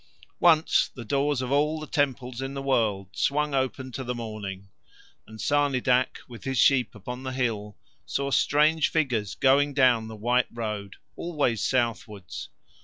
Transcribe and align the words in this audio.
Once 0.39 0.89
the 0.95 1.05
doors 1.05 1.43
of 1.43 1.51
all 1.51 1.79
the 1.79 1.85
temples 1.85 2.41
in 2.41 2.55
the 2.55 2.61
world 2.63 3.09
swung 3.11 3.53
open 3.53 3.91
to 3.91 4.03
the 4.03 4.15
morning, 4.15 4.67
and 5.27 5.39
Sarnidac 5.39 6.21
with 6.27 6.43
his 6.43 6.57
sheep 6.57 6.95
upon 6.95 7.21
the 7.21 7.33
hill 7.33 7.77
saw 8.03 8.31
strange 8.31 8.89
figures 8.89 9.35
going 9.35 9.75
down 9.75 10.07
the 10.07 10.15
white 10.15 10.47
road, 10.51 10.95
always 11.15 11.63
southwards. 11.63 12.49